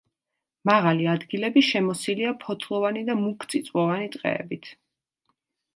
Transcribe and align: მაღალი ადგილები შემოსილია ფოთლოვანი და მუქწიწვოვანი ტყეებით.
მაღალი 0.69 1.05
ადგილები 1.11 1.63
შემოსილია 1.67 2.33
ფოთლოვანი 2.45 3.07
და 3.11 3.19
მუქწიწვოვანი 3.23 4.13
ტყეებით. 4.19 4.75